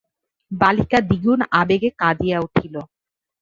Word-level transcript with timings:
বালিকা 0.51 0.99
দ্বিগুণ 1.01 1.39
আবেগে 1.59 1.89
কাঁদিয়া 1.97 2.37
উঠিল। 2.39 2.75